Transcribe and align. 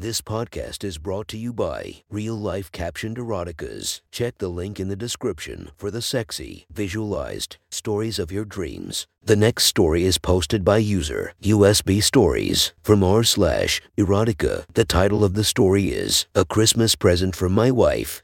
This 0.00 0.22
podcast 0.22 0.82
is 0.82 0.96
brought 0.96 1.28
to 1.28 1.36
you 1.36 1.52
by 1.52 1.96
Real 2.08 2.34
Life 2.34 2.72
Captioned 2.72 3.18
Eroticas. 3.18 4.00
Check 4.10 4.38
the 4.38 4.48
link 4.48 4.80
in 4.80 4.88
the 4.88 4.96
description 4.96 5.72
for 5.76 5.90
the 5.90 6.00
sexy, 6.00 6.64
visualized 6.72 7.58
stories 7.70 8.18
of 8.18 8.32
your 8.32 8.46
dreams. 8.46 9.06
The 9.22 9.36
next 9.36 9.64
story 9.64 10.04
is 10.04 10.16
posted 10.16 10.64
by 10.64 10.78
user 10.78 11.34
USB 11.42 12.02
Stories 12.02 12.72
from 12.82 13.04
r 13.04 13.22
slash 13.22 13.82
erotica. 13.98 14.64
The 14.72 14.86
title 14.86 15.22
of 15.22 15.34
the 15.34 15.44
story 15.44 15.88
is 15.88 16.24
A 16.34 16.46
Christmas 16.46 16.94
Present 16.94 17.36
from 17.36 17.52
My 17.52 17.70
Wife. 17.70 18.22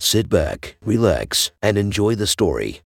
Sit 0.00 0.30
back, 0.30 0.78
relax, 0.82 1.50
and 1.60 1.76
enjoy 1.76 2.14
the 2.14 2.26
story. 2.26 2.80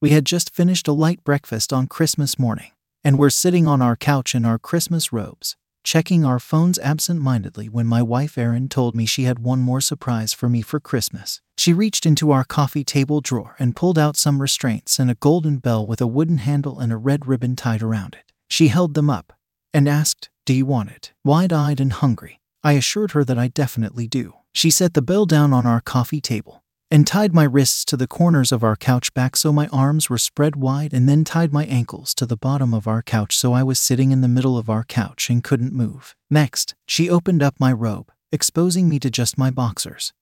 We 0.00 0.12
had 0.12 0.24
just 0.24 0.54
finished 0.54 0.88
a 0.88 0.94
light 0.94 1.22
breakfast 1.24 1.74
on 1.74 1.88
Christmas 1.88 2.38
morning, 2.38 2.70
and 3.04 3.18
were 3.18 3.28
sitting 3.28 3.66
on 3.66 3.82
our 3.82 3.96
couch 3.96 4.34
in 4.34 4.46
our 4.46 4.58
Christmas 4.58 5.12
robes, 5.12 5.56
checking 5.84 6.24
our 6.24 6.40
phones 6.40 6.78
absent 6.80 7.20
mindedly 7.20 7.68
when 7.68 7.86
my 7.86 8.02
wife 8.02 8.36
Erin 8.36 8.68
told 8.68 8.96
me 8.96 9.06
she 9.06 9.24
had 9.24 9.38
one 9.38 9.60
more 9.60 9.80
surprise 9.80 10.32
for 10.32 10.48
me 10.48 10.62
for 10.62 10.80
Christmas. 10.80 11.40
She 11.56 11.72
reached 11.72 12.04
into 12.04 12.32
our 12.32 12.42
coffee 12.42 12.82
table 12.82 13.20
drawer 13.20 13.54
and 13.58 13.76
pulled 13.76 13.98
out 13.98 14.16
some 14.16 14.42
restraints 14.42 14.98
and 14.98 15.10
a 15.10 15.14
golden 15.16 15.58
bell 15.58 15.86
with 15.86 16.00
a 16.00 16.06
wooden 16.06 16.38
handle 16.38 16.80
and 16.80 16.92
a 16.92 16.96
red 16.96 17.26
ribbon 17.26 17.54
tied 17.54 17.82
around 17.82 18.14
it. 18.14 18.32
She 18.48 18.68
held 18.68 18.94
them 18.94 19.08
up 19.08 19.32
and 19.72 19.88
asked, 19.88 20.30
Do 20.46 20.54
you 20.54 20.66
want 20.66 20.90
it? 20.90 21.12
Wide 21.24 21.52
eyed 21.52 21.80
and 21.80 21.92
hungry, 21.92 22.40
I 22.64 22.72
assured 22.72 23.12
her 23.12 23.24
that 23.24 23.38
I 23.38 23.48
definitely 23.48 24.08
do. 24.08 24.32
She 24.52 24.70
set 24.70 24.94
the 24.94 25.02
bell 25.02 25.26
down 25.26 25.52
on 25.52 25.66
our 25.66 25.80
coffee 25.80 26.20
table 26.20 26.63
and 26.94 27.08
tied 27.08 27.34
my 27.34 27.42
wrists 27.42 27.84
to 27.84 27.96
the 27.96 28.06
corners 28.06 28.52
of 28.52 28.62
our 28.62 28.76
couch 28.76 29.12
back 29.14 29.34
so 29.34 29.52
my 29.52 29.66
arms 29.72 30.08
were 30.08 30.16
spread 30.16 30.54
wide, 30.54 30.92
and 30.92 31.08
then 31.08 31.24
tied 31.24 31.52
my 31.52 31.64
ankles 31.64 32.14
to 32.14 32.24
the 32.24 32.36
bottom 32.36 32.72
of 32.72 32.86
our 32.86 33.02
couch 33.02 33.36
so 33.36 33.52
I 33.52 33.64
was 33.64 33.80
sitting 33.80 34.12
in 34.12 34.20
the 34.20 34.28
middle 34.28 34.56
of 34.56 34.70
our 34.70 34.84
couch 34.84 35.28
and 35.28 35.42
couldn't 35.42 35.72
move. 35.72 36.14
Next, 36.30 36.76
she 36.86 37.10
opened 37.10 37.42
up 37.42 37.58
my 37.58 37.72
robe, 37.72 38.12
exposing 38.30 38.88
me 38.88 39.00
to 39.00 39.10
just 39.10 39.36
my 39.36 39.50
boxers, 39.50 40.12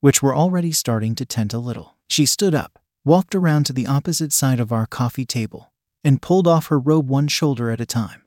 which 0.00 0.22
were 0.22 0.32
already 0.32 0.70
starting 0.70 1.16
to 1.16 1.26
tent 1.26 1.52
a 1.52 1.58
little. 1.58 1.96
She 2.08 2.24
stood 2.24 2.54
up, 2.54 2.78
walked 3.04 3.34
around 3.34 3.66
to 3.66 3.72
the 3.72 3.88
opposite 3.88 4.32
side 4.32 4.60
of 4.60 4.70
our 4.70 4.86
coffee 4.86 5.26
table, 5.26 5.72
and 6.04 6.22
pulled 6.22 6.46
off 6.46 6.68
her 6.68 6.78
robe 6.78 7.08
one 7.08 7.26
shoulder 7.26 7.68
at 7.72 7.80
a 7.80 7.84
time, 7.84 8.22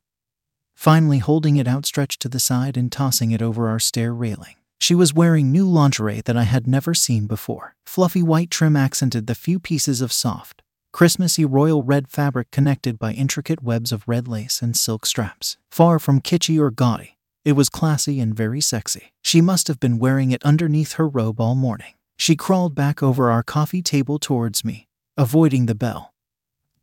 finally 0.75 1.19
holding 1.19 1.55
it 1.55 1.65
outstretched 1.65 2.21
to 2.23 2.27
the 2.27 2.41
side 2.41 2.75
and 2.75 2.91
tossing 2.91 3.31
it 3.31 3.41
over 3.41 3.69
our 3.69 3.79
stair 3.79 4.13
railing. 4.13 4.55
She 4.81 4.95
was 4.95 5.13
wearing 5.13 5.51
new 5.51 5.67
lingerie 5.69 6.21
that 6.21 6.37
I 6.37 6.43
had 6.43 6.65
never 6.65 6.93
seen 6.93 7.27
before. 7.27 7.75
Fluffy 7.85 8.23
white 8.23 8.49
trim 8.49 8.75
accented 8.75 9.27
the 9.27 9.35
few 9.35 9.59
pieces 9.59 10.01
of 10.01 10.13
soft, 10.13 10.63
Christmassy 10.93 11.45
royal 11.45 11.83
red 11.83 12.07
fabric 12.07 12.49
connected 12.49 12.97
by 12.97 13.11
intricate 13.11 13.61
webs 13.61 13.91
of 13.91 14.07
red 14.07 14.27
lace 14.27 14.61
and 14.61 14.75
silk 14.75 15.05
straps. 15.05 15.57
Far 15.69 15.99
from 15.99 16.21
kitschy 16.21 16.57
or 16.59 16.71
gaudy, 16.71 17.17
it 17.43 17.53
was 17.53 17.69
classy 17.69 18.19
and 18.19 18.33
very 18.33 18.61
sexy. 18.61 19.11
She 19.21 19.41
must 19.41 19.67
have 19.67 19.79
been 19.79 19.99
wearing 19.99 20.31
it 20.31 20.43
underneath 20.43 20.93
her 20.93 21.07
robe 21.07 21.41
all 21.41 21.55
morning. 21.55 21.93
She 22.17 22.35
crawled 22.35 22.73
back 22.73 23.03
over 23.03 23.29
our 23.29 23.43
coffee 23.43 23.81
table 23.81 24.17
towards 24.17 24.65
me, 24.65 24.87
avoiding 25.17 25.65
the 25.65 25.75
bell, 25.75 26.13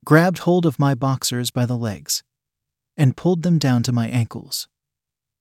grabbed 0.05 0.39
hold 0.39 0.67
of 0.67 0.79
my 0.79 0.95
boxers 0.95 1.51
by 1.51 1.67
the 1.67 1.77
legs, 1.77 2.23
and 2.97 3.17
pulled 3.17 3.43
them 3.43 3.59
down 3.59 3.83
to 3.83 3.93
my 3.93 4.09
ankles 4.09 4.69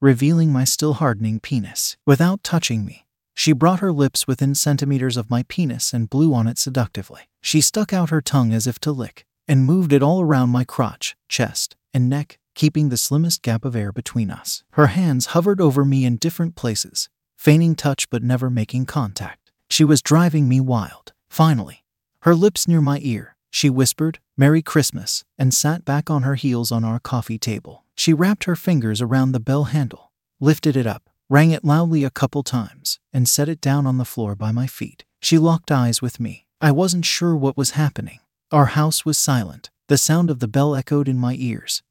revealing 0.01 0.51
my 0.51 0.63
still 0.63 0.95
hardening 0.95 1.39
penis. 1.39 1.97
Without 2.05 2.43
touching 2.43 2.85
me, 2.85 3.05
she 3.33 3.53
brought 3.53 3.79
her 3.79 3.91
lips 3.91 4.27
within 4.27 4.55
centimeters 4.55 5.17
of 5.17 5.29
my 5.29 5.43
penis 5.47 5.93
and 5.93 6.09
blew 6.09 6.33
on 6.33 6.47
it 6.47 6.57
seductively. 6.57 7.21
She 7.41 7.61
stuck 7.61 7.93
out 7.93 8.09
her 8.09 8.21
tongue 8.21 8.53
as 8.53 8.67
if 8.67 8.79
to 8.79 8.91
lick, 8.91 9.25
and 9.47 9.65
moved 9.65 9.93
it 9.93 10.01
all 10.01 10.21
around 10.21 10.49
my 10.49 10.63
crotch, 10.63 11.15
chest, 11.29 11.75
and 11.93 12.09
neck, 12.09 12.39
keeping 12.55 12.89
the 12.89 12.97
slimmest 12.97 13.41
gap 13.41 13.65
of 13.65 13.75
air 13.75 13.91
between 13.91 14.31
us. 14.31 14.63
Her 14.71 14.87
hands 14.87 15.27
hovered 15.27 15.61
over 15.61 15.85
me 15.85 16.05
in 16.05 16.17
different 16.17 16.55
places, 16.55 17.09
feigning 17.35 17.75
touch 17.75 18.09
but 18.09 18.23
never 18.23 18.49
making 18.49 18.85
contact. 18.85 19.51
She 19.69 19.83
was 19.83 20.01
driving 20.01 20.47
me 20.47 20.59
wild. 20.59 21.13
Finally, 21.29 21.83
her 22.21 22.33
lips 22.33 22.67
near 22.67 22.81
my 22.81 22.99
ear, 23.01 23.35
she 23.49 23.69
whispered, 23.69 24.19
Merry 24.37 24.61
Christmas, 24.61 25.23
and 25.37 25.53
sat 25.53 25.85
back 25.85 26.09
on 26.09 26.23
her 26.23 26.35
heels 26.35 26.69
on 26.69 26.83
our 26.83 26.99
coffee 26.99 27.37
table. 27.37 27.85
She 27.95 28.13
wrapped 28.13 28.43
her 28.43 28.55
fingers 28.57 29.01
around 29.01 29.31
the 29.31 29.39
bell 29.39 29.65
handle, 29.65 30.11
lifted 30.41 30.75
it 30.75 30.85
up, 30.85 31.09
rang 31.29 31.51
it 31.51 31.63
loudly 31.63 32.03
a 32.03 32.09
couple 32.09 32.43
times, 32.43 32.99
and 33.13 33.29
set 33.29 33.47
it 33.47 33.61
down 33.61 33.87
on 33.87 33.97
the 33.97 34.03
floor 34.03 34.35
by 34.35 34.51
my 34.51 34.67
feet. 34.67 35.05
She 35.21 35.37
locked 35.37 35.71
eyes 35.71 36.01
with 36.01 36.19
me. 36.19 36.47
I 36.59 36.71
wasn't 36.71 37.05
sure 37.05 37.33
what 37.33 37.55
was 37.55 37.71
happening. 37.71 38.19
Our 38.51 38.65
house 38.65 39.05
was 39.05 39.17
silent. 39.17 39.69
The 39.87 39.97
sound 39.97 40.29
of 40.29 40.39
the 40.39 40.49
bell 40.49 40.75
echoed 40.75 41.07
in 41.07 41.17
my 41.17 41.35
ears. 41.39 41.81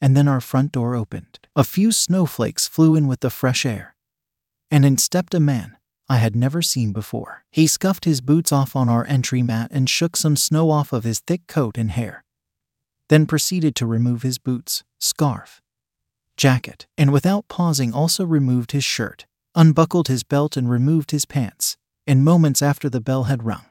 And 0.00 0.16
then 0.16 0.28
our 0.28 0.40
front 0.40 0.70
door 0.70 0.94
opened. 0.94 1.40
A 1.56 1.64
few 1.64 1.90
snowflakes 1.90 2.68
flew 2.68 2.94
in 2.94 3.08
with 3.08 3.18
the 3.18 3.30
fresh 3.30 3.66
air. 3.66 3.96
And 4.70 4.84
in 4.84 4.96
stepped 4.96 5.34
a 5.34 5.40
man 5.40 5.76
I 6.08 6.16
had 6.16 6.36
never 6.36 6.62
seen 6.62 6.92
before. 6.92 7.44
He 7.50 7.66
scuffed 7.66 8.04
his 8.04 8.20
boots 8.20 8.52
off 8.52 8.76
on 8.76 8.88
our 8.88 9.06
entry 9.06 9.42
mat 9.42 9.70
and 9.72 9.88
shook 9.88 10.16
some 10.16 10.36
snow 10.36 10.70
off 10.70 10.92
of 10.92 11.04
his 11.04 11.20
thick 11.20 11.46
coat 11.46 11.78
and 11.78 11.90
hair 11.90 12.24
then 13.08 13.26
proceeded 13.26 13.74
to 13.76 13.86
remove 13.86 14.22
his 14.22 14.38
boots, 14.38 14.82
scarf, 14.98 15.60
jacket, 16.36 16.86
and 16.96 17.12
without 17.12 17.48
pausing 17.48 17.92
also 17.92 18.24
removed 18.24 18.72
his 18.72 18.84
shirt, 18.84 19.26
unbuckled 19.54 20.08
his 20.08 20.22
belt, 20.22 20.56
and 20.56 20.70
removed 20.70 21.10
his 21.10 21.24
pants. 21.24 21.76
In 22.06 22.24
moments 22.24 22.60
after 22.60 22.88
the 22.88 23.00
bell 23.00 23.24
had 23.24 23.44
rung, 23.44 23.66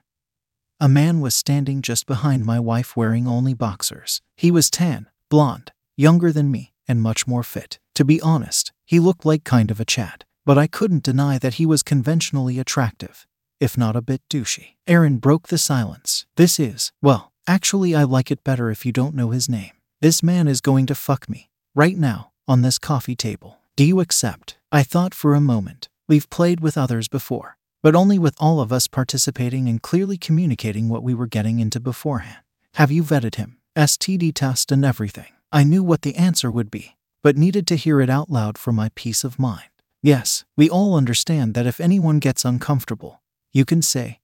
a 0.80 0.90
man 0.90 1.20
was 1.20 1.36
standing 1.36 1.82
just 1.82 2.06
behind 2.08 2.46
my 2.46 2.60
wife 2.60 2.98
wearing 2.98 3.28
only 3.28 3.54
boxers. 3.54 4.22
He 4.36 4.52
was 4.52 4.70
tan, 4.70 5.08
blonde, 5.30 5.72
younger 5.96 6.32
than 6.32 6.52
me, 6.52 6.74
and 6.88 7.02
much 7.02 7.28
more 7.28 7.44
fit. 7.44 7.80
To 7.96 8.06
be 8.06 8.20
honest, 8.22 8.72
he 8.86 9.00
looked 9.00 9.26
like 9.26 9.44
kind 9.44 9.72
of 9.72 9.80
a 9.80 9.86
Chad, 9.86 10.26
but 10.46 10.58
I 10.58 10.68
couldn't 10.68 11.04
deny 11.04 11.38
that 11.40 11.56
he 11.56 11.66
was 11.66 11.84
conventionally 11.84 12.60
attractive, 12.60 13.26
if 13.60 13.78
not 13.78 13.96
a 13.96 14.02
bit 14.02 14.22
douchey. 14.30 14.76
Erin 14.88 15.18
broke 15.18 15.48
the 15.48 15.58
silence. 15.58 16.26
This 16.36 16.60
is, 16.60 16.92
well, 17.02 17.34
Actually, 17.46 17.94
I 17.94 18.04
like 18.04 18.32
it 18.32 18.44
better 18.46 18.72
if 18.72 18.86
you 18.86 18.94
don't 18.94 19.16
know 19.16 19.32
his 19.32 19.50
name. 19.50 19.72
This 20.00 20.24
man 20.24 20.48
is 20.48 20.62
going 20.62 20.86
to 20.86 20.96
fuck 20.96 21.28
me. 21.28 21.50
Right 21.76 21.98
now, 21.98 22.32
on 22.48 22.62
this 22.62 22.78
coffee 22.78 23.18
table. 23.18 23.58
Do 23.76 23.84
you 23.84 24.00
accept? 24.00 24.58
I 24.72 24.84
thought 24.84 25.14
for 25.14 25.34
a 25.34 25.42
moment. 25.42 25.90
We've 26.08 26.30
played 26.30 26.62
with 26.62 26.78
others 26.78 27.10
before, 27.10 27.58
but 27.82 27.96
only 27.96 28.18
with 28.18 28.36
all 28.40 28.62
of 28.62 28.72
us 28.72 28.88
participating 28.88 29.68
and 29.68 29.82
clearly 29.82 30.18
communicating 30.18 30.88
what 30.88 31.04
we 31.04 31.14
were 31.14 31.28
getting 31.28 31.60
into 31.60 31.82
beforehand. 31.82 32.44
Have 32.76 32.92
you 32.92 33.04
vetted 33.04 33.36
him? 33.36 33.58
STD 33.76 34.34
test 34.34 34.72
and 34.72 34.86
everything. 34.86 35.34
I 35.52 35.66
knew 35.66 35.84
what 35.84 36.04
the 36.04 36.16
answer 36.16 36.50
would 36.50 36.72
be, 36.72 36.96
but 37.22 37.36
needed 37.38 37.68
to 37.68 37.76
hear 37.76 38.00
it 38.00 38.10
out 38.10 38.30
loud 38.30 38.58
for 38.58 38.72
my 38.72 38.90
peace 38.96 39.26
of 39.26 39.38
mind. 39.38 39.70
Yes, 40.06 40.44
we 40.58 40.70
all 40.70 40.96
understand 40.96 41.54
that 41.54 41.66
if 41.66 41.80
anyone 41.80 42.20
gets 42.20 42.44
uncomfortable, 42.44 43.22
you 43.54 43.64
can 43.64 43.82
say, 43.82 44.20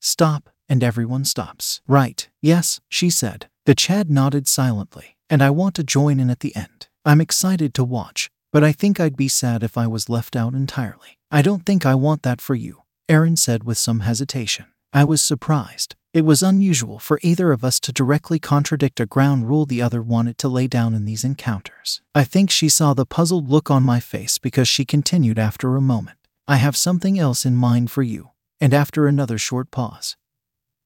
Stop, 0.00 0.50
and 0.68 0.84
everyone 0.84 1.24
stops. 1.24 1.80
Right, 1.88 2.28
yes, 2.42 2.78
she 2.90 3.08
said. 3.08 3.48
The 3.64 3.74
Chad 3.74 4.10
nodded 4.10 4.46
silently, 4.46 5.16
and 5.30 5.42
I 5.42 5.48
want 5.48 5.74
to 5.76 5.82
join 5.82 6.20
in 6.20 6.28
at 6.28 6.40
the 6.40 6.54
end. 6.54 6.88
I'm 7.06 7.22
excited 7.22 7.72
to 7.74 7.84
watch, 7.84 8.28
but 8.52 8.62
I 8.62 8.72
think 8.72 9.00
I'd 9.00 9.16
be 9.16 9.28
sad 9.28 9.62
if 9.62 9.78
I 9.78 9.86
was 9.86 10.10
left 10.10 10.36
out 10.36 10.52
entirely. 10.52 11.18
I 11.30 11.40
don't 11.40 11.64
think 11.64 11.86
I 11.86 11.94
want 11.94 12.22
that 12.24 12.42
for 12.42 12.54
you, 12.54 12.82
Erin 13.08 13.38
said 13.38 13.64
with 13.64 13.78
some 13.78 14.00
hesitation. 14.00 14.66
I 14.92 15.04
was 15.04 15.20
surprised. 15.20 15.96
It 16.14 16.22
was 16.22 16.42
unusual 16.42 16.98
for 16.98 17.20
either 17.22 17.52
of 17.52 17.62
us 17.62 17.78
to 17.80 17.92
directly 17.92 18.38
contradict 18.38 19.00
a 19.00 19.06
ground 19.06 19.48
rule 19.48 19.66
the 19.66 19.82
other 19.82 20.02
wanted 20.02 20.38
to 20.38 20.48
lay 20.48 20.66
down 20.66 20.94
in 20.94 21.04
these 21.04 21.24
encounters. 21.24 22.00
I 22.14 22.24
think 22.24 22.50
she 22.50 22.68
saw 22.68 22.94
the 22.94 23.04
puzzled 23.04 23.50
look 23.50 23.70
on 23.70 23.82
my 23.82 24.00
face 24.00 24.38
because 24.38 24.66
she 24.66 24.84
continued 24.86 25.38
after 25.38 25.76
a 25.76 25.80
moment. 25.82 26.18
I 26.46 26.56
have 26.56 26.76
something 26.76 27.18
else 27.18 27.44
in 27.44 27.54
mind 27.54 27.90
for 27.90 28.02
you. 28.02 28.30
And 28.60 28.72
after 28.74 29.06
another 29.06 29.38
short 29.38 29.70
pause, 29.70 30.16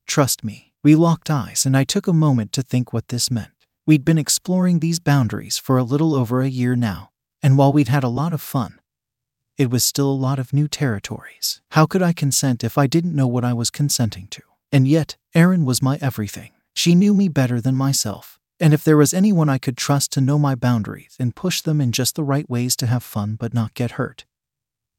Trust 0.06 0.44
me. 0.44 0.72
We 0.82 0.94
locked 0.96 1.30
eyes, 1.30 1.64
and 1.64 1.76
I 1.76 1.84
took 1.84 2.06
a 2.06 2.12
moment 2.12 2.52
to 2.52 2.62
think 2.62 2.92
what 2.92 3.08
this 3.08 3.30
meant. 3.30 3.52
We'd 3.86 4.04
been 4.04 4.19
exploring 4.19 4.80
these 4.80 4.98
boundaries 4.98 5.56
for 5.56 5.78
a 5.78 5.84
little 5.84 6.14
over 6.14 6.42
a 6.42 6.48
year 6.48 6.74
now, 6.74 7.10
and 7.42 7.56
while 7.56 7.72
we'd 7.72 7.88
had 7.88 8.04
a 8.04 8.08
lot 8.08 8.32
of 8.32 8.42
fun, 8.42 8.80
it 9.58 9.70
was 9.70 9.84
still 9.84 10.10
a 10.10 10.12
lot 10.12 10.38
of 10.38 10.52
new 10.52 10.69
territories. 10.69 11.60
How 11.70 11.87
could 11.87 12.02
I 12.02 12.12
consent 12.12 12.64
if 12.64 12.78
I 12.78 12.87
didn't 12.87 13.14
know 13.14 13.26
what 13.26 13.44
I 13.44 13.52
was 13.52 13.70
consenting 13.70 14.26
to? 14.28 14.43
And 14.70 14.88
yet, 14.88 15.16
Erin 15.34 15.64
was 15.64 15.82
my 15.82 15.99
everything. 16.00 16.52
She 16.75 16.94
knew 16.94 17.14
me 17.14 17.28
better 17.28 17.60
than 17.60 17.75
myself. 17.75 18.38
And 18.58 18.72
if 18.72 18.84
there 18.84 18.96
was 18.96 19.12
anyone 19.12 19.49
I 19.49 19.58
could 19.58 19.76
trust 19.76 20.12
to 20.12 20.20
know 20.20 20.38
my 20.38 20.54
boundaries 20.54 21.16
and 21.19 21.37
push 21.37 21.60
them 21.60 21.81
in 21.81 21.93
just 21.93 22.14
the 22.14 22.25
right 22.25 22.49
ways 22.49 22.76
to 22.76 22.87
have 22.87 23.02
fun 23.02 23.34
but 23.34 23.52
not 23.52 23.75
get 23.75 23.93
hurt, 23.93 24.25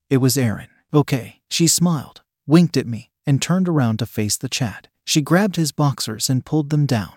it 0.09 0.17
was 0.17 0.37
Erin. 0.37 0.67
Okay, 0.93 1.41
she 1.49 1.65
smiled, 1.65 2.21
winked 2.45 2.77
at 2.77 2.85
me, 2.85 3.09
and 3.25 3.41
turned 3.41 3.67
around 3.67 3.97
to 3.99 4.05
face 4.05 4.37
the 4.37 4.49
Chad. 4.49 4.89
She 5.05 5.21
grabbed 5.21 5.55
his 5.55 5.71
boxers 5.71 6.29
and 6.29 6.45
pulled 6.45 6.69
them 6.69 6.85
down, 6.85 7.13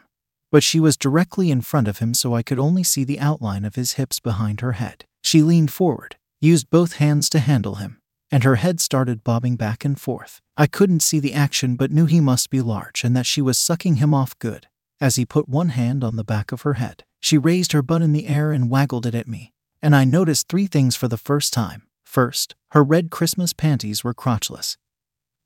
but 0.50 0.62
she 0.62 0.81
was 0.81 0.97
directly 0.97 1.50
in 1.50 1.61
front 1.61 1.88
of 1.88 1.99
him 1.99 2.15
so 2.15 2.35
I 2.35 2.43
could 2.43 2.59
only 2.59 2.83
see 2.83 3.05
the 3.05 3.21
outline 3.21 3.65
of 3.65 3.75
his 3.75 3.93
hips 3.93 4.21
behind 4.21 4.61
her 4.61 4.73
head. 4.73 5.05
She 5.23 5.43
leaned 5.43 5.71
forward, 5.71 6.17
used 6.41 6.71
both 6.71 6.94
hands 6.94 7.29
to 7.31 7.38
handle 7.38 7.77
him, 7.77 8.00
and 8.31 8.44
her 8.44 8.56
head 8.56 8.81
started 8.81 9.25
bobbing 9.25 9.56
back 9.56 9.85
and 9.85 10.00
forth. 10.00 10.41
I 10.56 10.67
couldn't 10.67 11.00
see 11.00 11.21
the 11.21 11.35
action 11.35 11.77
but 11.77 11.91
knew 11.91 12.06
he 12.06 12.21
must 12.21 12.50
be 12.50 12.61
large 12.61 13.05
and 13.05 13.17
that 13.17 13.27
she 13.27 13.43
was 13.43 13.59
sucking 13.59 13.97
him 13.97 14.12
off 14.15 14.38
good. 14.38 14.69
As 15.00 15.17
he 15.17 15.27
put 15.27 15.49
one 15.49 15.71
hand 15.71 16.03
on 16.03 16.17
the 16.17 16.25
back 16.25 16.53
of 16.53 16.62
her 16.62 16.75
head, 16.75 17.05
she 17.21 17.38
raised 17.38 17.73
her 17.73 17.83
butt 17.83 18.03
in 18.03 18.12
the 18.12 18.27
air 18.27 18.53
and 18.53 18.71
waggled 18.71 19.06
it 19.06 19.15
at 19.15 19.29
me, 19.29 19.53
and 19.83 19.94
I 19.94 20.05
noticed 20.05 20.49
three 20.49 20.67
things 20.67 20.97
for 20.97 21.09
the 21.09 21.19
first 21.19 21.53
time. 21.53 21.83
First, 22.05 22.55
her 22.71 22.83
red 22.83 23.11
Christmas 23.11 23.53
panties 23.53 24.03
were 24.03 24.15
crotchless, 24.15 24.77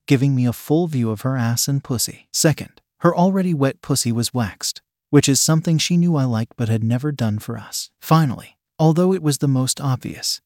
giving 0.06 0.34
me 0.34 0.46
a 0.46 0.52
full 0.52 0.86
view 0.86 1.10
of 1.10 1.22
her 1.22 1.36
ass 1.36 1.68
and 1.68 1.82
pussy. 1.82 2.28
Second, 2.32 2.80
her 2.98 3.16
already 3.16 3.54
wet 3.54 3.80
pussy 3.82 4.12
was 4.12 4.34
waxed, 4.34 4.82
which 5.08 5.28
is 5.28 5.40
something 5.40 5.78
she 5.78 5.96
knew 5.96 6.16
I 6.16 6.24
liked 6.24 6.52
but 6.56 6.68
had 6.68 6.84
never 6.84 7.10
done 7.12 7.38
for 7.38 7.58
us. 7.58 7.90
Finally, 8.00 8.56
although 8.78 9.12
it 9.12 9.22
was 9.22 9.38
the 9.38 9.48
most 9.48 9.80
obvious, 9.80 10.40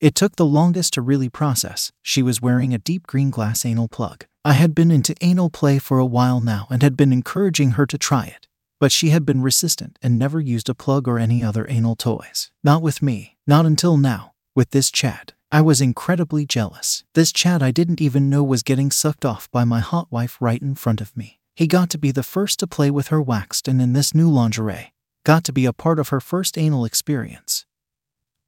it 0.00 0.14
took 0.14 0.36
the 0.36 0.46
longest 0.46 0.94
to 0.94 1.02
really 1.02 1.28
process. 1.28 1.90
She 2.02 2.22
was 2.22 2.40
wearing 2.40 2.72
a 2.72 2.78
deep 2.78 3.06
green 3.06 3.30
glass 3.30 3.64
anal 3.64 3.88
plug. 3.88 4.26
I 4.44 4.52
had 4.52 4.74
been 4.74 4.90
into 4.90 5.14
anal 5.20 5.50
play 5.50 5.78
for 5.78 5.98
a 5.98 6.06
while 6.06 6.40
now 6.40 6.66
and 6.70 6.82
had 6.82 6.96
been 6.96 7.12
encouraging 7.12 7.72
her 7.72 7.86
to 7.86 7.98
try 7.98 8.26
it, 8.26 8.46
but 8.78 8.92
she 8.92 9.10
had 9.10 9.26
been 9.26 9.42
resistant 9.42 9.98
and 10.00 10.18
never 10.18 10.40
used 10.40 10.68
a 10.68 10.74
plug 10.74 11.08
or 11.08 11.18
any 11.18 11.42
other 11.42 11.66
anal 11.68 11.96
toys. 11.96 12.50
Not 12.62 12.80
with 12.80 13.02
me, 13.02 13.36
not 13.46 13.66
until 13.66 13.96
now, 13.96 14.32
with 14.54 14.70
this 14.70 14.90
Chad. 14.90 15.32
I 15.50 15.62
was 15.62 15.80
incredibly 15.80 16.46
jealous. 16.46 17.04
This 17.14 17.32
Chad 17.32 17.62
I 17.62 17.70
didn't 17.70 18.00
even 18.00 18.30
know 18.30 18.44
was 18.44 18.62
getting 18.62 18.90
sucked 18.90 19.24
off 19.24 19.50
by 19.50 19.64
my 19.64 19.80
hot 19.80 20.06
wife 20.10 20.36
right 20.40 20.60
in 20.62 20.74
front 20.74 21.00
of 21.00 21.16
me. 21.16 21.40
He 21.56 21.66
got 21.66 21.90
to 21.90 21.98
be 21.98 22.12
the 22.12 22.22
first 22.22 22.60
to 22.60 22.66
play 22.66 22.90
with 22.90 23.08
her 23.08 23.20
waxed 23.20 23.66
and 23.66 23.82
in 23.82 23.94
this 23.94 24.14
new 24.14 24.30
lingerie, 24.30 24.92
got 25.24 25.42
to 25.44 25.52
be 25.52 25.66
a 25.66 25.72
part 25.72 25.98
of 25.98 26.10
her 26.10 26.20
first 26.20 26.56
anal 26.56 26.84
experience. 26.84 27.66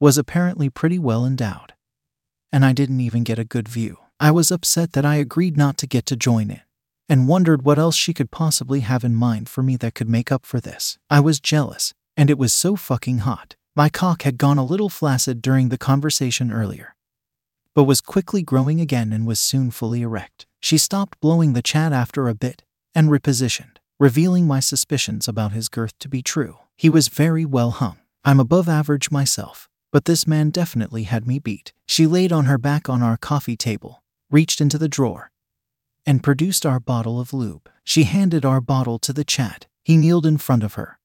Was 0.01 0.17
apparently 0.17 0.67
pretty 0.67 0.97
well 0.97 1.27
endowed. 1.27 1.73
And 2.51 2.65
I 2.65 2.73
didn't 2.73 3.01
even 3.01 3.23
get 3.23 3.37
a 3.37 3.45
good 3.45 3.69
view. 3.69 3.99
I 4.19 4.31
was 4.31 4.49
upset 4.49 4.93
that 4.93 5.05
I 5.05 5.17
agreed 5.17 5.55
not 5.55 5.77
to 5.77 5.85
get 5.85 6.07
to 6.07 6.15
join 6.15 6.49
in, 6.49 6.61
and 7.07 7.27
wondered 7.27 7.61
what 7.61 7.77
else 7.77 7.95
she 7.95 8.11
could 8.11 8.31
possibly 8.31 8.79
have 8.79 9.03
in 9.03 9.13
mind 9.13 9.47
for 9.47 9.61
me 9.61 9.77
that 9.77 9.93
could 9.93 10.09
make 10.09 10.31
up 10.31 10.43
for 10.43 10.59
this. 10.59 10.97
I 11.11 11.19
was 11.19 11.39
jealous, 11.39 11.93
and 12.17 12.31
it 12.31 12.39
was 12.39 12.51
so 12.51 12.75
fucking 12.75 13.19
hot. 13.19 13.55
My 13.75 13.89
cock 13.89 14.23
had 14.23 14.39
gone 14.39 14.57
a 14.57 14.65
little 14.65 14.89
flaccid 14.89 15.39
during 15.39 15.69
the 15.69 15.77
conversation 15.77 16.51
earlier, 16.51 16.95
but 17.75 17.83
was 17.83 18.01
quickly 18.01 18.41
growing 18.41 18.81
again 18.81 19.13
and 19.13 19.27
was 19.27 19.39
soon 19.39 19.69
fully 19.69 20.01
erect. 20.01 20.47
She 20.61 20.79
stopped 20.79 21.19
blowing 21.19 21.53
the 21.53 21.61
Chad 21.61 21.93
after 21.93 22.27
a 22.27 22.33
bit 22.33 22.63
and 22.95 23.09
repositioned, 23.09 23.77
revealing 23.99 24.47
my 24.47 24.61
suspicions 24.61 25.27
about 25.27 25.51
his 25.51 25.69
girth 25.69 25.93
to 25.99 26.09
be 26.09 26.23
true. 26.23 26.57
He 26.75 26.89
was 26.89 27.07
very 27.07 27.45
well 27.45 27.69
hung. 27.69 27.99
I'm 28.25 28.39
above 28.39 28.67
average 28.67 29.11
myself, 29.11 29.67
but 29.91 30.05
this 30.05 30.25
man 30.25 30.49
definitely 30.49 31.03
had 31.03 31.27
me 31.27 31.39
beat. 31.39 31.73
She 31.85 32.07
laid 32.07 32.31
on 32.31 32.45
her 32.45 32.57
back 32.57 32.89
on 32.89 33.03
our 33.03 33.17
coffee 33.17 33.57
table, 33.57 34.01
reached 34.29 34.61
into 34.61 34.77
the 34.77 34.87
drawer, 34.87 35.31
and 36.05 36.23
produced 36.23 36.65
our 36.65 36.79
bottle 36.79 37.19
of 37.19 37.33
lube. 37.33 37.69
She 37.83 38.03
handed 38.03 38.45
our 38.45 38.61
bottle 38.61 38.97
to 38.99 39.13
the 39.13 39.25
Chad. 39.25 39.67
He 39.83 39.97
kneeled 39.97 40.25
in 40.25 40.37
front 40.37 40.63
of 40.63 40.75
her, 40.75 40.99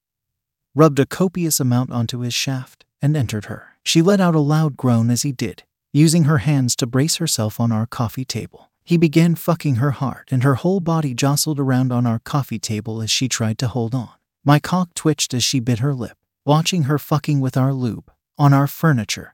rubbed 0.73 0.99
a 0.99 1.05
copious 1.05 1.59
amount 1.59 1.91
onto 1.91 2.19
his 2.19 2.33
shaft, 2.33 2.85
and 3.01 3.17
entered 3.17 3.45
her. 3.45 3.75
She 3.83 4.01
let 4.01 4.21
out 4.21 4.35
a 4.35 4.39
loud 4.39 4.77
groan 4.77 5.09
as 5.09 5.23
he 5.23 5.31
did, 5.31 5.63
using 5.93 6.25
her 6.25 6.39
hands 6.39 6.75
to 6.77 6.87
brace 6.87 7.17
herself 7.17 7.59
on 7.59 7.71
our 7.71 7.85
coffee 7.87 8.25
table. 8.25 8.69
He 8.83 8.97
began 8.97 9.35
fucking 9.35 9.75
her 9.75 9.91
hard, 9.91 10.29
and 10.31 10.43
her 10.43 10.55
whole 10.55 10.79
body 10.79 11.13
jostled 11.13 11.59
around 11.59 11.91
on 11.91 12.05
our 12.05 12.19
coffee 12.19 12.59
table 12.59 13.01
as 13.01 13.11
she 13.11 13.27
tried 13.27 13.57
to 13.59 13.67
hold 13.67 13.93
on. 13.93 14.11
My 14.45 14.59
cock 14.59 14.93
twitched 14.93 15.33
as 15.33 15.43
she 15.43 15.59
bit 15.59 15.79
her 15.79 15.93
lip, 15.93 16.17
watching 16.45 16.83
her 16.83 16.97
fucking 16.97 17.41
with 17.41 17.57
our 17.57 17.73
lube, 17.73 18.09
on 18.37 18.53
our 18.53 18.67
furniture. 18.67 19.33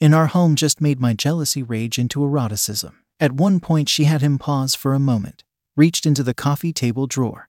In 0.00 0.12
our 0.12 0.26
home 0.26 0.56
just 0.56 0.80
made 0.80 1.00
my 1.00 1.14
jealousy 1.14 1.62
rage 1.62 1.98
into 1.98 2.22
eroticism. 2.22 3.02
At 3.18 3.32
one 3.32 3.60
point, 3.60 3.88
she 3.88 4.04
had 4.04 4.20
him 4.20 4.38
pause 4.38 4.74
for 4.74 4.92
a 4.92 4.98
moment, 4.98 5.42
reached 5.74 6.04
into 6.04 6.22
the 6.22 6.34
coffee 6.34 6.72
table 6.72 7.06
drawer, 7.06 7.48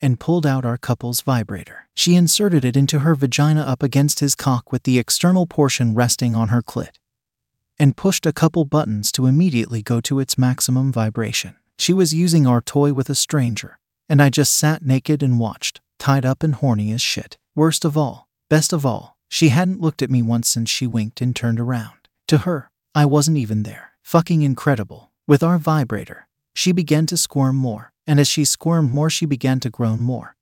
and 0.00 0.20
pulled 0.20 0.44
out 0.44 0.64
our 0.64 0.76
couple's 0.76 1.22
vibrator. 1.22 1.88
She 1.94 2.14
inserted 2.14 2.64
it 2.64 2.76
into 2.76 2.98
her 3.00 3.14
vagina 3.14 3.62
up 3.62 3.82
against 3.82 4.20
his 4.20 4.34
cock 4.34 4.70
with 4.72 4.82
the 4.82 4.98
external 4.98 5.46
portion 5.46 5.94
resting 5.94 6.34
on 6.34 6.48
her 6.48 6.62
clit, 6.62 6.96
and 7.78 7.96
pushed 7.96 8.26
a 8.26 8.32
couple 8.32 8.64
buttons 8.64 9.10
to 9.12 9.26
immediately 9.26 9.82
go 9.82 10.00
to 10.02 10.20
its 10.20 10.36
maximum 10.36 10.92
vibration. 10.92 11.56
She 11.78 11.92
was 11.92 12.12
using 12.12 12.46
our 12.46 12.60
toy 12.60 12.92
with 12.92 13.08
a 13.08 13.14
stranger, 13.14 13.78
and 14.08 14.20
I 14.20 14.28
just 14.28 14.54
sat 14.54 14.84
naked 14.84 15.22
and 15.22 15.38
watched, 15.38 15.80
tied 15.98 16.26
up 16.26 16.42
and 16.42 16.56
horny 16.56 16.92
as 16.92 17.00
shit. 17.00 17.38
Worst 17.54 17.84
of 17.84 17.96
all, 17.96 18.28
best 18.50 18.72
of 18.72 18.84
all, 18.84 19.16
she 19.32 19.48
hadn't 19.48 19.80
looked 19.80 20.02
at 20.02 20.10
me 20.10 20.20
once 20.20 20.46
since 20.46 20.68
she 20.68 20.86
winked 20.86 21.22
and 21.22 21.34
turned 21.34 21.58
around. 21.58 22.06
To 22.28 22.38
her, 22.38 22.70
I 22.94 23.06
wasn't 23.06 23.38
even 23.38 23.62
there. 23.62 23.92
Fucking 24.02 24.42
incredible. 24.42 25.10
With 25.26 25.42
our 25.42 25.56
vibrator, 25.56 26.28
she 26.54 26.70
began 26.70 27.06
to 27.06 27.16
squirm 27.16 27.56
more, 27.56 27.94
and 28.06 28.20
as 28.20 28.28
she 28.28 28.44
squirmed 28.44 28.92
more, 28.92 29.08
she 29.08 29.24
began 29.24 29.58
to 29.60 29.70
groan 29.70 30.02
more. 30.02 30.36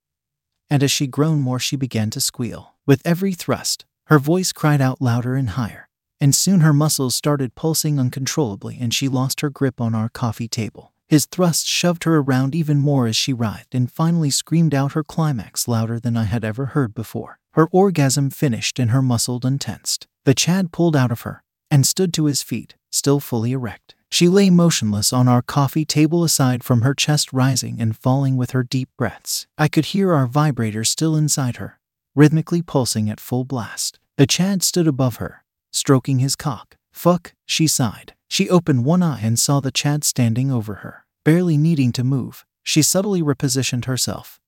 And 0.69 0.82
as 0.82 0.90
she 0.90 1.06
groaned 1.06 1.42
more, 1.42 1.60
she 1.60 1.76
began 1.76 2.10
to 2.10 2.20
squeal. 2.20 2.75
With 2.84 3.00
every 3.04 3.32
thrust, 3.32 3.84
her 4.06 4.19
voice 4.19 4.50
cried 4.50 4.81
out 4.81 5.00
louder 5.00 5.37
and 5.37 5.50
higher, 5.50 5.88
and 6.20 6.34
soon 6.34 6.58
her 6.58 6.72
muscles 6.72 7.14
started 7.14 7.54
pulsing 7.54 8.00
uncontrollably 8.00 8.76
and 8.81 8.92
she 8.92 9.06
lost 9.06 9.40
her 9.40 9.50
grip 9.50 9.81
on 9.81 9.94
our 9.94 10.08
coffee 10.08 10.48
table. 10.48 10.92
His 11.08 11.26
thrusts 11.26 11.69
shoved 11.69 12.02
her 12.02 12.16
around 12.16 12.56
even 12.56 12.78
more 12.78 13.06
as 13.06 13.14
she 13.14 13.32
writhed 13.32 13.72
and 13.72 13.88
finally 13.90 14.31
screamed 14.31 14.75
out 14.75 14.94
her 14.94 15.04
climax 15.04 15.69
louder 15.69 16.00
than 16.00 16.16
I 16.16 16.25
had 16.25 16.44
ever 16.44 16.66
heard 16.66 16.92
before. 16.92 17.39
Her 17.52 17.69
orgasm 17.73 18.31
finished 18.31 18.79
and 18.79 18.91
her 18.91 19.02
muscled 19.02 19.44
and 19.44 19.61
tensed. 19.61 20.06
The 20.25 20.35
Chad 20.35 20.73
pulled 20.73 20.94
out 20.94 21.11
of 21.11 21.23
her 21.23 21.43
and 21.70 21.87
stood 21.87 22.14
to 22.14 22.26
his 22.26 22.43
feet, 22.43 22.75
still 22.91 23.20
fully 23.20 23.52
erect. 23.52 23.94
She 24.11 24.29
lay 24.29 24.50
motionless 24.50 25.12
on 25.12 25.29
our 25.29 25.43
coffee 25.43 25.85
table 25.85 26.25
aside 26.25 26.64
from 26.64 26.82
her 26.82 26.94
chest 26.94 27.32
rising 27.32 27.81
and 27.81 27.97
falling 27.97 28.37
with 28.37 28.50
her 28.50 28.62
deep 28.64 28.88
breaths. 28.99 29.47
I 29.56 29.69
could 29.69 29.87
hear 29.87 30.12
our 30.12 30.26
vibrator 30.26 30.85
still 30.85 31.17
inside 31.17 31.56
her, 31.56 31.79
rhythmically 32.14 32.62
pulsing 32.62 33.08
at 33.08 33.20
full 33.20 33.44
blast. 33.44 33.99
The 34.17 34.26
Chad 34.26 34.62
stood 34.62 34.88
above 34.88 35.17
her, 35.17 35.44
stroking 35.73 36.19
his 36.19 36.35
cock. 36.37 36.76
Fuck, 36.93 37.35
she 37.47 37.67
sighed. 37.67 38.14
She 38.29 38.50
opened 38.50 38.85
one 38.85 39.02
eye 39.02 39.20
and 39.23 39.38
saw 39.38 39.61
the 39.61 39.70
Chad 39.70 40.02
standing 40.05 40.50
over 40.50 40.76
her. 40.76 41.05
Barely 41.25 41.56
needing 41.56 41.93
to 41.93 42.05
move, 42.05 42.44
she 42.62 42.82
subtly 42.82 43.23
repositioned 43.23 43.85
herself, 43.85 44.41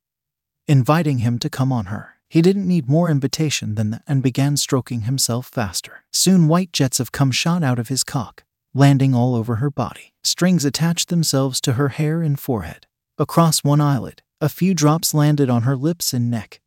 inviting 0.66 1.18
him 1.18 1.38
to 1.38 1.50
come 1.50 1.72
on 1.72 1.86
her. 1.86 2.16
He 2.32 2.40
didn't 2.40 2.66
need 2.66 2.88
more 2.88 3.10
invitation 3.10 3.74
than 3.74 3.90
that 3.90 4.04
and 4.08 4.22
began 4.22 4.56
stroking 4.56 5.02
himself 5.02 5.46
faster. 5.48 6.04
Soon 6.12 6.48
white 6.48 6.72
jets 6.72 6.98
of 6.98 7.12
cum 7.12 7.30
shot 7.30 7.62
out 7.62 7.78
of 7.78 7.88
his 7.88 8.02
cock, 8.02 8.44
landing 8.72 9.14
all 9.14 9.34
over 9.34 9.56
her 9.56 9.70
body. 9.70 10.14
Strings 10.24 10.64
attached 10.64 11.10
themselves 11.10 11.60
to 11.60 11.74
her 11.74 11.90
hair 11.90 12.22
and 12.22 12.40
forehead. 12.40 12.86
Across 13.18 13.64
one 13.64 13.82
eyelid, 13.82 14.22
a 14.40 14.48
few 14.48 14.72
drops 14.72 15.12
landed 15.12 15.50
on 15.50 15.64
her 15.64 15.76
lips 15.76 16.14
and 16.14 16.30
neck, 16.30 16.62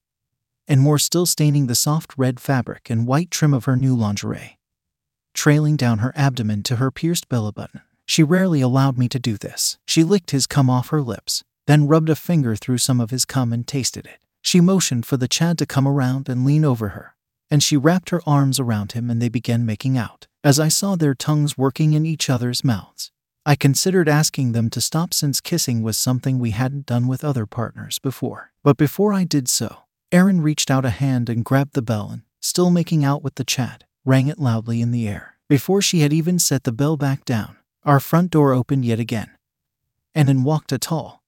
and 0.67 0.81
more 0.81 1.00
still 1.00 1.25
staining 1.25 1.65
the 1.65 1.73
soft 1.73 2.13
red 2.15 2.39
fabric 2.39 2.91
and 2.91 3.07
white 3.07 3.31
trim 3.31 3.51
of 3.51 3.65
her 3.65 3.75
new 3.75 3.95
lingerie, 3.95 4.59
trailing 5.33 5.77
down 5.77 5.97
her 5.97 6.13
abdomen 6.15 6.62
to 6.62 6.75
her 6.75 6.91
pierced 6.91 7.27
belly 7.27 7.51
button. 7.51 7.81
She 8.05 8.22
rarely 8.22 8.62
allowed 8.62 9.00
me 9.00 9.10
to 9.10 9.17
do 9.17 9.36
this. 9.36 9.79
She 9.88 10.03
licked 10.03 10.29
his 10.29 10.45
cum 10.45 10.69
off 10.69 10.89
her 10.89 11.01
lips, 11.01 11.43
then 11.65 11.88
rubbed 11.88 12.12
a 12.12 12.15
finger 12.15 12.55
through 12.55 12.77
some 12.77 13.01
of 13.01 13.10
his 13.10 13.25
cum 13.25 13.51
and 13.51 13.65
tasted 13.65 14.05
it. 14.05 14.19
She 14.46 14.62
motioned 14.62 15.08
for 15.08 15.18
the 15.18 15.28
Chad 15.28 15.58
to 15.58 15.66
come 15.66 15.88
around 15.88 16.30
and 16.30 16.46
lean 16.46 16.64
over 16.64 16.90
her, 16.90 17.16
and 17.50 17.64
she 17.64 17.75
wrapped 17.75 18.12
her 18.12 18.22
arms 18.28 18.60
around 18.60 18.92
him 18.92 19.10
and 19.10 19.20
they 19.20 19.28
began 19.28 19.66
making 19.66 19.98
out. 19.98 20.28
As 20.44 20.60
I 20.60 20.68
saw 20.68 20.96
their 20.96 21.16
tongues 21.16 21.58
working 21.58 21.94
in 21.94 22.06
each 22.06 22.30
other's 22.30 22.64
mouths, 22.64 23.10
I 23.44 23.56
considered 23.56 24.08
asking 24.08 24.52
them 24.52 24.70
to 24.70 24.80
stop 24.80 25.16
since 25.16 25.42
kissing 25.42 25.82
was 25.82 25.98
something 25.98 26.38
we 26.38 26.52
hadn't 26.52 26.86
done 26.86 27.08
with 27.08 27.24
other 27.24 27.48
partners 27.48 27.98
before. 27.98 28.52
But 28.62 28.78
before 28.78 29.14
I 29.14 29.24
did 29.24 29.48
so, 29.48 29.78
Erin 30.12 30.42
reached 30.42 30.70
out 30.70 30.86
a 30.86 30.92
hand 30.92 31.28
and 31.28 31.44
grabbed 31.44 31.74
the 31.74 31.82
bell 31.82 32.12
and, 32.12 32.22
still 32.40 32.70
making 32.70 33.04
out 33.04 33.24
with 33.24 33.36
the 33.36 33.44
Chad, 33.44 33.86
rang 34.06 34.28
it 34.28 34.38
loudly 34.38 34.80
in 34.80 34.92
the 34.92 35.08
air. 35.08 35.38
Before 35.50 35.82
she 35.82 36.02
had 36.02 36.14
even 36.14 36.38
set 36.38 36.66
the 36.66 36.72
bell 36.72 36.98
back 36.98 37.25
down, 37.25 37.58
our 37.84 38.00
front 38.00 38.30
door 38.30 38.54
opened 38.54 38.86
yet 38.86 39.00
again, 39.00 39.32
and 40.14 40.30
in 40.30 40.44
walked 40.44 40.72
a 40.72 40.78
tall, 40.78 41.24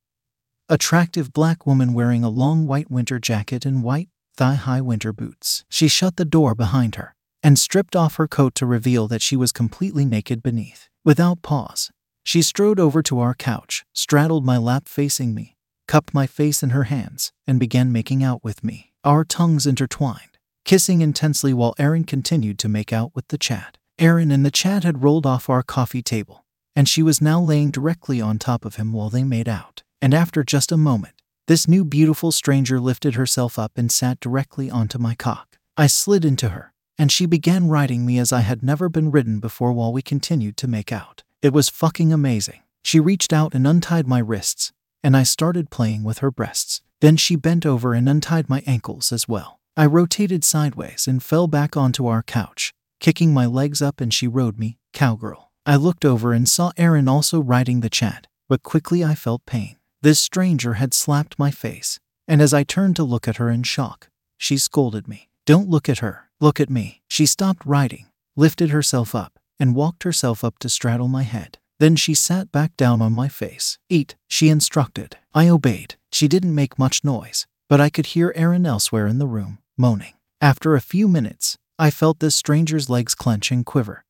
attractive 0.70 1.32
black 1.32 1.66
woman 1.66 1.94
wearing 1.94 2.24
a 2.24 2.30
long 2.30 2.68
white 2.68 2.92
winter 2.92 3.20
jacket 3.20 3.66
and 3.66 3.84
white, 3.84 4.10
thigh 4.36 4.56
high 4.56 4.82
winter 4.82 5.14
boots. 5.14 5.64
She 5.70 5.88
shut 5.88 6.18
the 6.18 6.26
door 6.26 6.56
behind 6.56 6.96
her 6.96 7.16
and 7.42 7.58
stripped 7.58 7.96
off 7.96 8.16
her 8.16 8.28
coat 8.28 8.54
to 8.56 8.66
reveal 8.66 9.08
that 9.08 9.22
she 9.22 9.36
was 9.36 9.52
completely 9.52 10.04
naked 10.04 10.44
beneath. 10.44 10.90
Without 11.06 11.42
pause, 11.42 11.90
she 12.26 12.42
strode 12.42 12.80
over 12.80 13.02
to 13.04 13.20
our 13.20 13.34
couch, 13.34 13.86
straddled 13.94 14.44
my 14.44 14.58
lap 14.58 14.90
facing 14.90 15.34
me, 15.34 15.56
cupped 15.88 16.14
my 16.14 16.28
face 16.28 16.62
in 16.62 16.72
her 16.72 16.86
hands, 16.86 17.32
and 17.46 17.60
began 17.60 17.92
making 17.92 18.22
out 18.22 18.44
with 18.44 18.64
me. 18.64 18.92
Our 19.06 19.24
tongues 19.24 19.66
intertwined, 19.66 20.38
kissing 20.66 21.00
intensely 21.00 21.54
while 21.54 21.76
Erin 21.80 22.04
continued 22.04 22.60
to 22.60 22.68
make 22.68 22.92
out 22.92 23.16
with 23.16 23.30
the 23.30 23.38
Chad. 23.38 23.78
Erin 23.98 24.32
and 24.32 24.46
the 24.46 24.52
Chad 24.52 24.84
had 24.84 25.02
rolled 25.02 25.26
off 25.26 25.50
our 25.50 25.64
coffee 25.64 26.04
table, 26.04 26.44
and 26.76 26.90
she 26.90 27.02
was 27.02 27.22
now 27.22 27.40
laying 27.40 27.72
directly 27.72 28.20
on 28.20 28.38
top 28.38 28.66
of 28.66 28.76
him 28.76 28.92
while 28.92 29.10
they 29.10 29.24
made 29.24 29.48
out. 29.48 29.84
And 30.02 30.14
after 30.14 30.44
just 30.44 30.72
a 30.72 30.78
moment, 30.78 31.16
this 31.48 31.68
new 31.68 31.84
beautiful 31.86 32.32
stranger 32.32 32.80
lifted 32.80 33.16
herself 33.16 33.58
up 33.58 33.78
and 33.78 33.92
sat 33.92 34.20
directly 34.20 34.70
onto 34.70 35.00
my 35.00 35.16
cock. 35.16 35.58
I 35.76 35.88
slid 35.88 36.26
into 36.26 36.50
her, 36.50 36.74
and 36.98 37.12
she 37.12 37.26
began 37.26 37.70
riding 37.70 38.06
me 38.06 38.20
as 38.20 38.34
I 38.34 38.42
had 38.42 38.62
never 38.62 38.90
been 38.90 39.12
ridden 39.12 39.40
before 39.40 39.72
while 39.72 39.94
we 39.94 40.02
continued 40.02 40.58
to 40.58 40.68
make 40.68 40.92
out. 40.92 41.24
It 41.42 41.54
was 41.54 41.70
fucking 41.70 42.12
amazing. 42.12 42.62
She 42.84 43.00
reached 43.00 43.32
out 43.32 43.54
and 43.54 43.66
untied 43.66 44.08
my 44.08 44.20
wrists, 44.20 44.72
and 45.04 45.16
I 45.16 45.24
started 45.24 45.70
playing 45.70 46.04
with 46.04 46.20
her 46.20 46.32
breasts. 46.32 46.82
Then 47.00 47.16
she 47.16 47.36
bent 47.36 47.66
over 47.66 47.94
and 47.94 48.10
untied 48.10 48.50
my 48.50 48.64
ankles 48.68 49.12
as 49.12 49.28
well. 49.28 49.60
I 49.76 49.86
rotated 49.86 50.44
sideways 50.44 51.08
and 51.08 51.24
fell 51.24 51.48
back 51.48 51.78
onto 51.78 52.08
our 52.08 52.24
couch, 52.24 52.74
kicking 53.00 53.34
my 53.34 53.46
legs 53.46 53.82
up, 53.82 54.02
and 54.02 54.14
she 54.14 54.28
rode 54.28 54.60
me, 54.60 54.80
cowgirl. 54.92 55.52
I 55.66 55.76
looked 55.76 56.04
over 56.04 56.34
and 56.34 56.50
saw 56.50 56.72
Erin 56.78 57.08
also 57.08 57.40
riding 57.40 57.82
the 57.82 57.90
Chad, 57.90 58.28
but 58.50 58.64
quickly 58.64 59.04
I 59.04 59.16
felt 59.16 59.46
pain. 59.46 59.77
This 60.02 60.20
stranger 60.20 60.76
had 60.76 60.94
slapped 60.94 61.40
my 61.40 61.50
face, 61.50 62.00
and 62.28 62.42
as 62.42 62.54
I 62.54 62.64
turned 62.64 62.96
to 62.98 63.04
look 63.04 63.28
at 63.28 63.38
her 63.38 63.50
in 63.50 63.64
shock, 63.64 64.10
she 64.38 64.58
scolded 64.58 65.08
me. 65.08 65.30
Don't 65.46 65.70
look 65.70 65.90
at 65.90 66.00
her, 66.00 66.30
look 66.40 66.60
at 66.60 66.70
me. 66.70 67.02
She 67.10 67.26
stopped 67.26 67.66
riding, 67.66 68.06
lifted 68.36 68.70
herself 68.70 69.16
up, 69.16 69.40
and 69.60 69.76
walked 69.76 70.04
herself 70.04 70.44
up 70.44 70.60
to 70.60 70.70
straddle 70.70 71.08
my 71.08 71.24
head. 71.24 71.58
Then 71.80 71.96
she 71.96 72.14
sat 72.14 72.52
back 72.52 72.76
down 72.78 73.02
on 73.02 73.14
my 73.14 73.28
face. 73.28 73.78
Eat, 73.90 74.16
she 74.28 74.50
instructed. 74.50 75.18
I 75.34 75.48
obeyed. 75.48 75.96
She 76.12 76.28
didn't 76.28 76.56
make 76.56 76.80
much 76.80 77.04
noise, 77.04 77.48
but 77.70 77.82
I 77.82 77.90
could 77.90 78.08
hear 78.08 78.34
Erin 78.36 78.66
elsewhere 78.66 79.08
in 79.08 79.20
the 79.20 79.28
room, 79.28 79.60
moaning. 79.78 80.14
After 80.42 80.76
a 80.76 80.82
few 80.82 81.08
minutes, 81.08 81.58
I 81.80 81.92
felt 81.92 82.20
this 82.20 82.36
stranger's 82.36 82.90
legs 82.90 83.16
clench 83.16 83.52
and 83.52 83.66
quiver, 83.66 84.04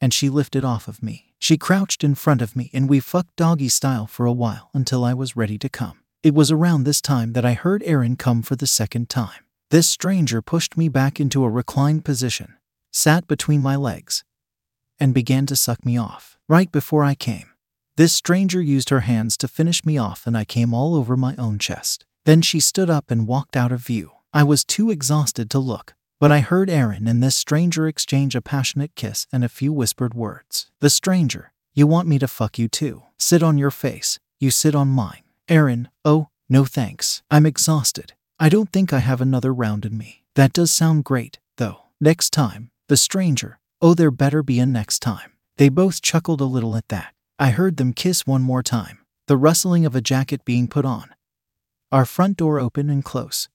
and 0.00 0.14
she 0.14 0.28
lifted 0.28 0.64
off 0.64 0.88
of 0.88 1.02
me. 1.02 1.34
She 1.38 1.56
crouched 1.56 2.02
in 2.02 2.14
front 2.14 2.42
of 2.42 2.56
me 2.56 2.70
and 2.72 2.88
we 2.88 3.00
fucked 3.00 3.36
doggy 3.36 3.68
style 3.68 4.06
for 4.06 4.26
a 4.26 4.32
while 4.32 4.70
until 4.74 5.04
I 5.04 5.14
was 5.14 5.36
ready 5.36 5.58
to 5.58 5.68
come. 5.68 6.00
It 6.22 6.34
was 6.34 6.50
around 6.50 6.84
this 6.84 7.00
time 7.00 7.32
that 7.34 7.44
I 7.44 7.54
heard 7.54 7.82
Erin 7.84 8.16
come 8.16 8.42
for 8.42 8.56
the 8.56 8.66
second 8.66 9.08
time. 9.08 9.44
This 9.70 9.88
stranger 9.88 10.42
pushed 10.42 10.76
me 10.76 10.88
back 10.88 11.20
into 11.20 11.44
a 11.44 11.50
reclined 11.50 12.04
position, 12.04 12.54
sat 12.92 13.28
between 13.28 13.62
my 13.62 13.76
legs, 13.76 14.24
and 14.98 15.14
began 15.14 15.46
to 15.46 15.56
suck 15.56 15.84
me 15.84 15.96
off. 15.96 16.38
Right 16.48 16.72
before 16.72 17.04
I 17.04 17.14
came, 17.14 17.50
this 17.96 18.12
stranger 18.12 18.62
used 18.62 18.90
her 18.90 19.00
hands 19.00 19.36
to 19.38 19.48
finish 19.48 19.84
me 19.84 19.98
off 19.98 20.26
and 20.26 20.36
I 20.36 20.44
came 20.44 20.72
all 20.72 20.94
over 20.94 21.16
my 21.16 21.36
own 21.36 21.58
chest. 21.58 22.04
Then 22.24 22.42
she 22.42 22.60
stood 22.60 22.90
up 22.90 23.10
and 23.10 23.26
walked 23.26 23.56
out 23.56 23.72
of 23.72 23.80
view. 23.80 24.12
I 24.32 24.42
was 24.42 24.64
too 24.64 24.90
exhausted 24.90 25.50
to 25.50 25.58
look, 25.58 25.94
but 26.20 26.32
I 26.32 26.40
heard 26.40 26.68
Erin 26.68 27.06
and 27.06 27.22
this 27.22 27.36
stranger 27.36 27.86
exchange 27.86 28.34
a 28.34 28.40
passionate 28.40 28.94
kiss 28.94 29.26
and 29.32 29.44
a 29.44 29.48
few 29.48 29.72
whispered 29.72 30.14
words. 30.14 30.70
The 30.80 30.90
stranger, 30.90 31.52
you 31.74 31.86
want 31.86 32.08
me 32.08 32.18
to 32.18 32.28
fuck 32.28 32.58
you 32.58 32.68
too? 32.68 33.04
Sit 33.18 33.42
on 33.42 33.58
your 33.58 33.70
face, 33.70 34.18
you 34.40 34.50
sit 34.50 34.74
on 34.74 34.88
mine. 34.88 35.22
Erin, 35.48 35.88
oh, 36.04 36.28
no 36.48 36.64
thanks. 36.64 37.22
I'm 37.30 37.46
exhausted. 37.46 38.14
I 38.40 38.48
don't 38.48 38.72
think 38.72 38.92
I 38.92 38.98
have 38.98 39.20
another 39.20 39.52
round 39.52 39.84
in 39.84 39.96
me. 39.96 40.24
That 40.34 40.52
does 40.52 40.70
sound 40.70 41.04
great, 41.04 41.38
though. 41.56 41.82
Next 42.00 42.30
time, 42.30 42.70
the 42.88 42.96
stranger, 42.96 43.58
oh, 43.80 43.94
there 43.94 44.10
better 44.10 44.42
be 44.42 44.58
a 44.60 44.66
next 44.66 45.00
time. 45.00 45.32
They 45.56 45.68
both 45.68 46.02
chuckled 46.02 46.40
a 46.40 46.44
little 46.44 46.76
at 46.76 46.88
that. 46.88 47.14
I 47.38 47.50
heard 47.50 47.76
them 47.76 47.92
kiss 47.92 48.26
one 48.26 48.42
more 48.42 48.62
time, 48.62 48.98
the 49.26 49.36
rustling 49.36 49.84
of 49.84 49.94
a 49.94 50.00
jacket 50.00 50.44
being 50.44 50.68
put 50.68 50.84
on. 50.84 51.10
Our 51.90 52.04
front 52.04 52.36
door 52.36 52.60
open 52.60 52.90
and 52.90 53.04
close. 53.04 53.48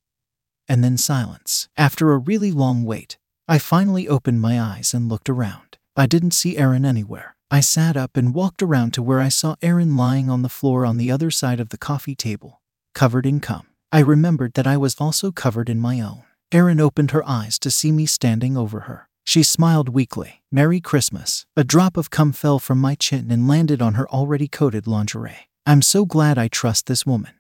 And 0.68 0.84
then 0.84 0.98
silence. 0.98 1.68
After 1.78 2.12
a 2.12 2.18
really 2.18 2.52
long 2.52 2.84
wait, 2.84 3.18
I 3.48 3.60
finally 3.60 4.08
opened 4.08 4.42
my 4.42 4.60
eyes 4.60 4.94
and 4.94 5.10
looked 5.10 5.30
around. 5.30 5.78
I 5.96 6.06
didn't 6.06 6.32
see 6.32 6.58
Erin 6.58 6.86
anywhere. 6.86 7.36
I 7.52 7.60
sat 7.60 7.96
up 7.96 8.18
and 8.18 8.34
walked 8.34 8.64
around 8.64 8.94
to 8.94 9.04
where 9.04 9.20
I 9.20 9.30
saw 9.30 9.56
Erin 9.62 9.96
lying 9.96 10.30
on 10.30 10.42
the 10.42 10.50
floor 10.50 10.86
on 10.86 10.98
the 10.98 11.12
other 11.12 11.30
side 11.30 11.60
of 11.60 11.70
the 11.70 11.78
coffee 11.78 12.16
table, 12.16 12.62
covered 12.96 13.26
in 13.26 13.40
cum. 13.40 13.68
I 13.92 14.00
remembered 14.00 14.54
that 14.54 14.66
I 14.66 14.76
was 14.78 14.96
also 15.00 15.32
covered 15.32 15.70
in 15.70 15.80
my 15.80 16.02
own. 16.02 16.24
Erin 16.52 16.80
opened 16.80 17.12
her 17.12 17.28
eyes 17.28 17.60
to 17.60 17.70
see 17.70 17.92
me 17.92 18.06
standing 18.06 18.58
over 18.58 18.82
her. 18.82 19.08
She 19.24 19.44
smiled 19.44 19.90
weakly. 19.90 20.42
Merry 20.52 20.82
Christmas. 20.82 21.46
A 21.56 21.64
drop 21.64 21.96
of 21.96 22.10
cum 22.10 22.32
fell 22.32 22.60
from 22.60 22.80
my 22.80 22.96
chin 22.96 23.30
and 23.30 23.48
landed 23.48 23.82
on 23.82 23.94
her 23.94 24.10
already 24.10 24.48
coated 24.48 24.88
lingerie. 24.88 25.50
I'm 25.66 25.82
so 25.82 26.06
glad 26.06 26.38
I 26.38 26.48
trust 26.48 26.88
this 26.88 27.06
woman. 27.06 27.34